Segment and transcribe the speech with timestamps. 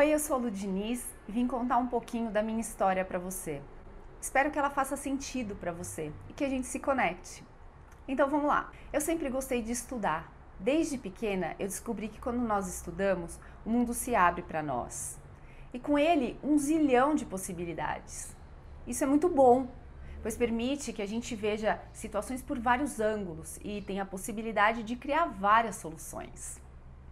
[0.00, 3.18] Oi, eu sou a Lu Diniz e vim contar um pouquinho da minha história para
[3.18, 3.60] você.
[4.18, 7.44] Espero que ela faça sentido para você e que a gente se conecte.
[8.08, 8.72] Então vamos lá.
[8.94, 10.32] Eu sempre gostei de estudar.
[10.58, 15.20] Desde pequena eu descobri que quando nós estudamos, o mundo se abre para nós.
[15.70, 18.34] E com ele, um zilhão de possibilidades.
[18.86, 19.68] Isso é muito bom,
[20.22, 24.96] pois permite que a gente veja situações por vários ângulos e tenha a possibilidade de
[24.96, 26.58] criar várias soluções.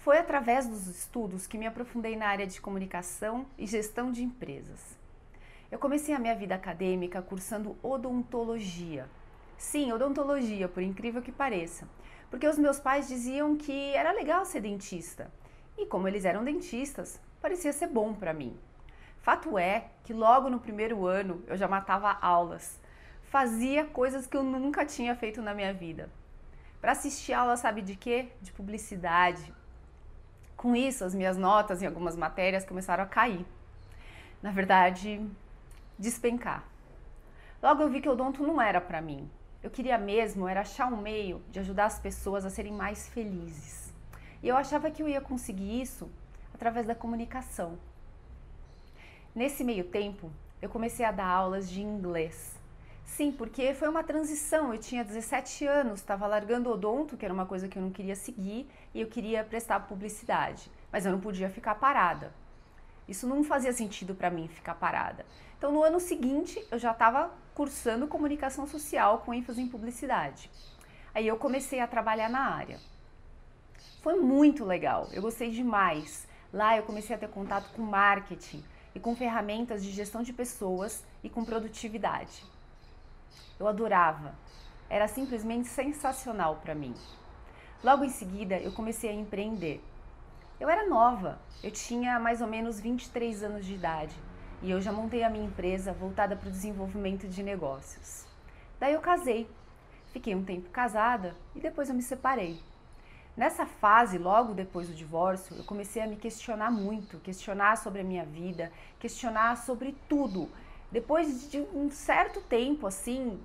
[0.00, 4.98] Foi através dos estudos que me aprofundei na área de comunicação e gestão de empresas.
[5.70, 9.06] Eu comecei a minha vida acadêmica cursando odontologia.
[9.58, 11.86] Sim, odontologia, por incrível que pareça,
[12.30, 15.30] porque os meus pais diziam que era legal ser dentista.
[15.76, 18.58] E como eles eram dentistas, parecia ser bom para mim.
[19.18, 22.80] Fato é que logo no primeiro ano eu já matava aulas,
[23.24, 26.08] fazia coisas que eu nunca tinha feito na minha vida.
[26.80, 28.28] Para assistir aula, sabe de quê?
[28.40, 29.52] De publicidade,
[30.60, 33.46] com isso, as minhas notas em algumas matérias começaram a cair.
[34.42, 35.26] Na verdade,
[35.98, 36.62] despencar.
[37.62, 39.26] Logo eu vi que o odonto não era para mim.
[39.62, 43.90] Eu queria mesmo era achar um meio de ajudar as pessoas a serem mais felizes.
[44.42, 46.10] E eu achava que eu ia conseguir isso
[46.52, 47.78] através da comunicação.
[49.34, 52.59] Nesse meio tempo, eu comecei a dar aulas de inglês.
[53.16, 54.72] Sim, porque foi uma transição.
[54.72, 58.14] Eu tinha 17 anos, estava largando odonto, que era uma coisa que eu não queria
[58.14, 62.32] seguir, e eu queria prestar publicidade, mas eu não podia ficar parada.
[63.08, 65.26] Isso não fazia sentido para mim ficar parada.
[65.58, 70.48] Então, no ano seguinte, eu já estava cursando comunicação social com ênfase em publicidade.
[71.12, 72.78] Aí eu comecei a trabalhar na área.
[74.02, 76.28] Foi muito legal, eu gostei demais.
[76.52, 81.04] Lá eu comecei a ter contato com marketing e com ferramentas de gestão de pessoas
[81.24, 82.44] e com produtividade.
[83.60, 84.34] Eu adorava.
[84.88, 86.94] Era simplesmente sensacional para mim.
[87.84, 89.84] Logo em seguida, eu comecei a empreender.
[90.58, 94.16] Eu era nova, eu tinha mais ou menos 23 anos de idade
[94.62, 98.26] e eu já montei a minha empresa voltada para o desenvolvimento de negócios.
[98.78, 99.46] Daí eu casei,
[100.10, 102.58] fiquei um tempo casada e depois eu me separei.
[103.36, 108.04] Nessa fase, logo depois do divórcio, eu comecei a me questionar muito, questionar sobre a
[108.04, 110.48] minha vida, questionar sobre tudo.
[110.90, 113.40] Depois de um certo tempo, assim,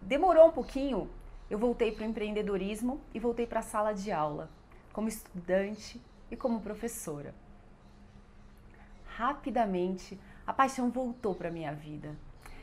[0.00, 1.10] demorou um pouquinho,
[1.50, 4.48] eu voltei para o empreendedorismo e voltei para a sala de aula,
[4.92, 6.00] como estudante
[6.30, 7.34] e como professora.
[9.06, 12.14] Rapidamente, a paixão voltou para minha vida.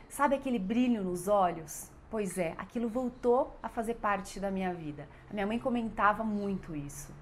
[0.08, 1.90] Sabe aquele brilho nos olhos?
[2.10, 5.06] Pois é, aquilo voltou a fazer parte da minha vida.
[5.28, 7.12] A minha mãe comentava muito isso.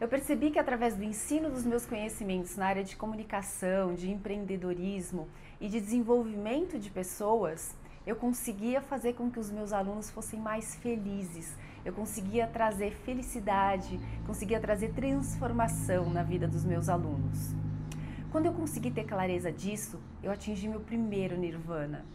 [0.00, 5.26] Eu percebi que através do ensino dos meus conhecimentos na área de comunicação, de empreendedorismo
[5.60, 7.74] e de desenvolvimento de pessoas,
[8.06, 11.52] eu conseguia fazer com que os meus alunos fossem mais felizes.
[11.84, 17.52] Eu conseguia trazer felicidade, conseguia trazer transformação na vida dos meus alunos.
[18.30, 22.06] Quando eu consegui ter clareza disso, eu atingi meu primeiro nirvana.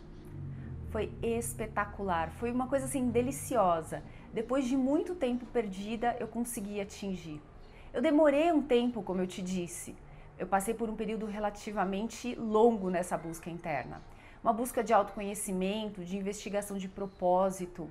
[0.90, 4.02] Foi espetacular, foi uma coisa assim deliciosa.
[4.34, 7.42] Depois de muito tempo perdida, eu consegui atingir.
[7.94, 9.96] Eu demorei um tempo, como eu te disse.
[10.40, 14.02] Eu passei por um período relativamente longo nessa busca interna.
[14.44, 17.88] Uma busca de autoconhecimento, de investigação de propósito.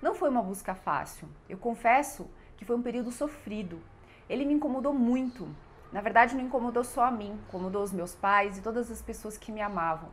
[0.00, 1.28] Não foi uma busca fácil.
[1.48, 3.80] Eu confesso que foi um período sofrido.
[4.28, 5.48] Ele me incomodou muito.
[5.90, 9.36] Na verdade, não incomodou só a mim, incomodou os meus pais e todas as pessoas
[9.36, 10.10] que me amavam.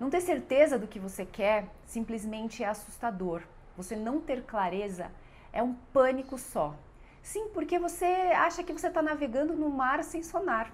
[0.00, 3.42] Não ter certeza do que você quer simplesmente é assustador.
[3.76, 5.12] Você não ter clareza
[5.52, 6.74] é um pânico só.
[7.26, 8.04] Sim, porque você
[8.36, 10.72] acha que você está navegando no mar sem sonar.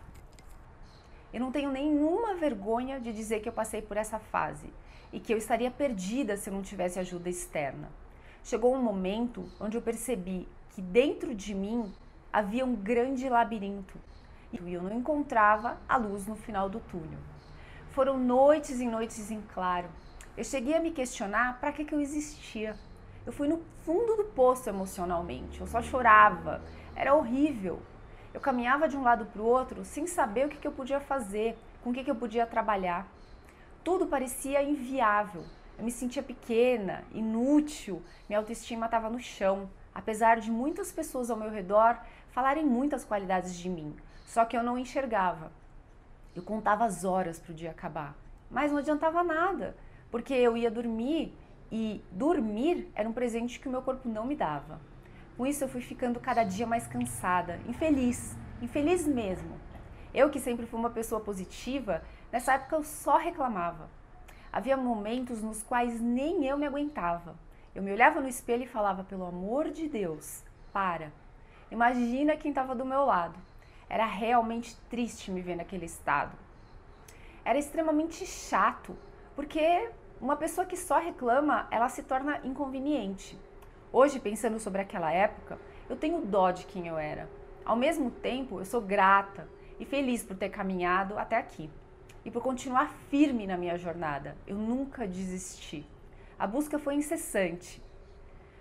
[1.32, 4.70] Eu não tenho nenhuma vergonha de dizer que eu passei por essa fase
[5.10, 7.88] e que eu estaria perdida se eu não tivesse ajuda externa.
[8.44, 11.91] Chegou um momento onde eu percebi que dentro de mim
[12.30, 13.98] havia um grande labirinto
[14.52, 17.18] e eu não encontrava a luz no final do túnel.
[17.92, 19.88] Foram noites e noites em claro.
[20.36, 22.76] Eu cheguei a me questionar para que, que eu existia.
[23.25, 26.60] Eu fui no fundo do poço emocionalmente, eu só chorava,
[26.97, 27.81] era horrível.
[28.34, 31.00] Eu caminhava de um lado para o outro sem saber o que, que eu podia
[31.00, 33.07] fazer, com o que, que eu podia trabalhar.
[33.84, 35.45] Tudo parecia inviável.
[35.78, 41.36] Eu me sentia pequena, inútil, minha autoestima estava no chão, apesar de muitas pessoas ao
[41.36, 41.98] meu redor
[42.30, 43.95] falarem muitas qualidades de mim,
[44.27, 45.53] só que eu não enxergava.
[46.34, 48.16] Eu contava as horas para o dia acabar,
[48.51, 49.77] mas não adiantava nada,
[50.10, 51.34] porque eu ia dormir
[51.72, 54.78] e dormir era um presente que o meu corpo não me dava.
[55.39, 59.59] Com isso eu fui ficando cada dia mais cansada, infeliz, infeliz mesmo.
[60.13, 63.89] Eu que sempre fui uma pessoa positiva, nessa época eu só reclamava.
[64.53, 67.34] Havia momentos nos quais nem eu me aguentava.
[67.75, 70.45] Eu me olhava no espelho e falava: pelo amor de Deus,
[70.75, 71.10] para.
[71.71, 73.39] Imagina quem estava do meu lado.
[73.89, 76.36] Era realmente triste me ver naquele estado.
[77.42, 78.95] Era extremamente chato,
[79.34, 79.89] porque
[80.22, 83.36] uma pessoa que só reclama, ela se torna inconveniente.
[83.92, 85.59] Hoje, pensando sobre aquela época,
[85.91, 87.28] eu tenho dó de quem eu era.
[87.65, 89.48] Ao mesmo tempo, eu sou grata
[89.80, 91.69] e feliz por ter caminhado até aqui
[92.24, 94.36] e por continuar firme na minha jornada.
[94.47, 95.84] Eu nunca desisti.
[96.39, 97.83] A busca foi incessante,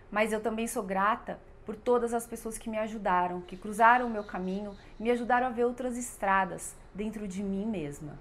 [0.10, 4.10] mas eu também sou grata por todas as pessoas que me ajudaram, que cruzaram o
[4.10, 8.18] meu caminho me ajudaram a ver outras estradas dentro de mim mesma.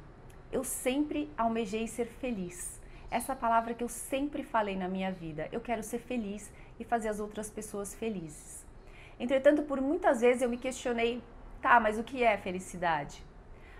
[0.53, 2.80] Eu sempre almejei ser feliz.
[3.11, 5.49] Essa palavra que eu sempre falei na minha vida.
[5.51, 8.65] Eu quero ser feliz e fazer as outras pessoas felizes.
[9.19, 11.21] Entretanto, por muitas vezes eu me questionei,
[11.61, 13.23] tá, mas o que é felicidade?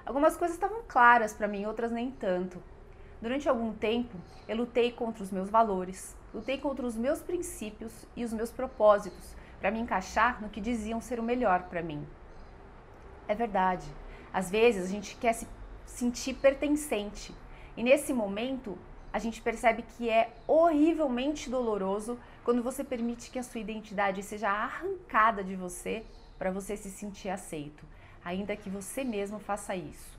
[0.05, 2.61] Algumas coisas estavam claras para mim, outras nem tanto.
[3.23, 4.17] Durante algum tempo,
[4.49, 9.37] eu lutei contra os meus valores, lutei contra os meus princípios e os meus propósitos
[9.61, 12.05] para me encaixar no que diziam ser o melhor para mim.
[13.29, 13.87] É verdade.
[14.33, 15.47] Às vezes a gente quer se
[15.87, 17.35] sentir pertencente
[17.77, 18.77] e nesse momento
[19.13, 24.49] a gente percebe que é horrivelmente doloroso quando você permite que a sua identidade seja
[24.49, 26.05] arrancada de você
[26.39, 27.85] para você se sentir aceito,
[28.25, 30.19] ainda que você mesmo faça isso.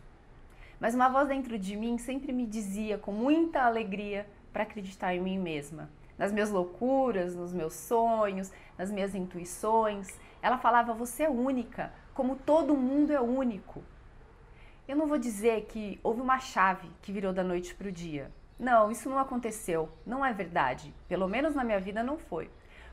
[0.79, 5.21] Mas uma voz dentro de mim sempre me dizia com muita alegria para acreditar em
[5.21, 10.19] mim mesma, nas minhas loucuras, nos meus sonhos, nas minhas intuições.
[10.41, 13.83] Ela falava: "Você é única, como todo mundo é único".
[14.87, 18.29] Eu não vou dizer que houve uma chave que virou da noite para o dia
[18.61, 19.89] não, isso não aconteceu.
[20.05, 20.93] Não é verdade.
[21.09, 22.47] Pelo menos na minha vida não foi.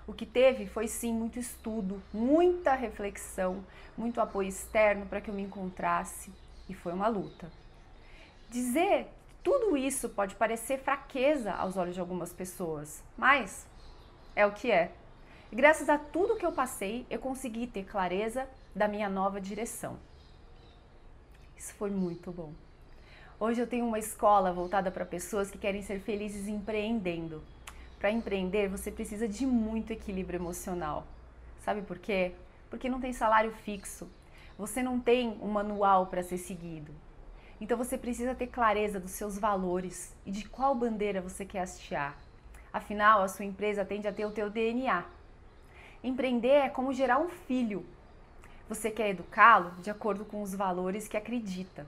[0.06, 3.62] O que teve foi sim muito estudo, muita reflexão,
[3.94, 6.32] muito apoio externo para que eu me encontrasse
[6.70, 7.52] e foi uma luta.
[8.48, 9.08] Dizer
[9.44, 13.66] tudo isso pode parecer fraqueza aos olhos de algumas pessoas, mas
[14.34, 14.90] é o que é.
[15.52, 19.98] E graças a tudo que eu passei, eu consegui ter clareza da minha nova direção.
[21.54, 22.54] Isso foi muito bom.
[23.40, 27.40] Hoje eu tenho uma escola voltada para pessoas que querem ser felizes empreendendo.
[27.96, 31.06] Para empreender, você precisa de muito equilíbrio emocional.
[31.60, 32.32] Sabe por quê?
[32.68, 34.08] Porque não tem salário fixo.
[34.58, 36.90] Você não tem um manual para ser seguido.
[37.60, 42.16] Então você precisa ter clareza dos seus valores e de qual bandeira você quer hastear.
[42.72, 45.04] Afinal, a sua empresa tende a ter o teu DNA.
[46.02, 47.86] Empreender é como gerar um filho.
[48.68, 51.86] Você quer educá-lo de acordo com os valores que acredita.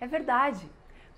[0.00, 0.68] É verdade.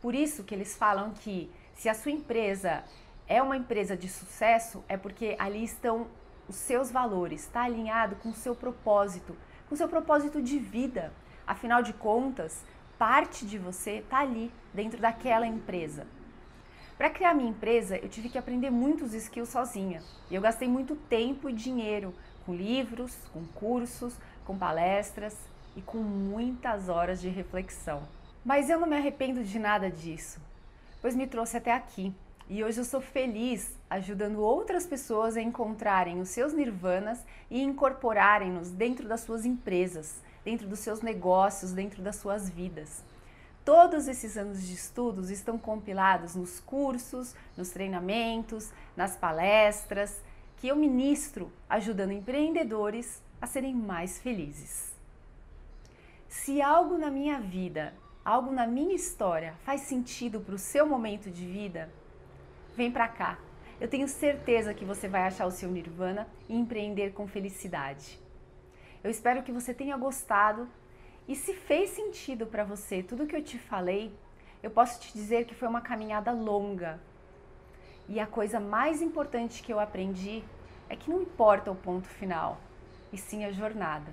[0.01, 2.85] Por isso que eles falam que se a sua empresa
[3.27, 6.09] é uma empresa de sucesso, é porque ali estão
[6.49, 9.37] os seus valores, está alinhado com o seu propósito,
[9.69, 11.13] com o seu propósito de vida.
[11.47, 12.65] Afinal de contas,
[12.99, 16.07] parte de você está ali, dentro daquela empresa.
[16.99, 20.03] Para criar minha empresa, eu tive que aprender muitos skills sozinha.
[20.31, 22.15] E eu gastei muito tempo e dinheiro
[22.45, 24.15] com livros, com cursos,
[24.45, 25.37] com palestras
[25.77, 28.03] e com muitas horas de reflexão.
[28.45, 30.41] Mas eu não me arrependo de nada disso,
[31.03, 32.15] pois me trouxe até aqui.
[32.49, 38.71] E hoje eu sou feliz ajudando outras pessoas a encontrarem os seus nirvanas e incorporarem-nos
[38.71, 43.05] dentro das suas empresas, dentro dos seus negócios, dentro das suas vidas.
[43.65, 50.21] Todos esses anos de estudos estão compilados nos cursos, nos treinamentos, nas palestras
[50.57, 54.93] que eu ministro, ajudando empreendedores a serem mais felizes.
[56.29, 57.95] Se algo na minha vida
[58.25, 61.91] algo na minha história faz sentido para o seu momento de vida,
[62.77, 63.39] vem para cá.
[63.81, 68.21] Eu tenho certeza que você vai achar o seu nirvana e empreender com felicidade.
[69.03, 70.69] Eu espero que você tenha gostado
[71.27, 74.13] e se fez sentido para você tudo que eu te falei,
[74.63, 77.01] eu posso te dizer que foi uma caminhada longa.
[78.07, 80.45] E a coisa mais importante que eu aprendi
[80.89, 82.61] é que não importa o ponto final,
[83.13, 84.13] e sim a jornada.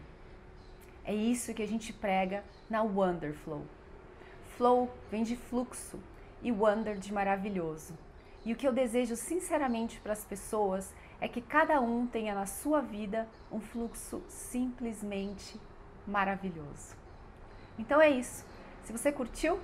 [1.03, 3.65] É isso que a gente prega na Wonderflow.
[4.57, 5.99] Flow vem de fluxo
[6.41, 7.93] e wonder de maravilhoso.
[8.43, 12.47] E o que eu desejo sinceramente para as pessoas é que cada um tenha na
[12.47, 15.61] sua vida um fluxo simplesmente
[16.07, 16.95] maravilhoso.
[17.77, 18.43] Então é isso.
[18.83, 19.59] Se você curtiu,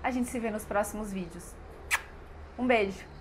[0.00, 1.52] a gente se vê nos próximos vídeos.
[2.56, 3.15] Um beijo!